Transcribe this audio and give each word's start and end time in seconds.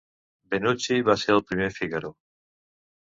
Benucci 0.53 0.97
va 1.09 1.15
ser 1.25 1.35
el 1.35 1.43
primer 1.51 1.69
Fígaro. 1.79 2.15